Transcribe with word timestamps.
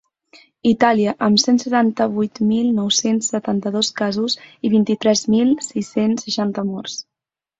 Itàlia, 0.67 1.11
amb 1.25 1.41
cent 1.43 1.59
setanta-vuit 1.63 2.41
mil 2.53 2.71
nou-cents 2.79 3.29
setanta-dos 3.35 3.91
casos 4.01 4.37
i 4.69 4.71
vint-i-tres 4.77 5.23
mil 5.35 5.55
sis-cents 5.67 6.25
seixanta 6.29 6.65
morts. 6.71 6.97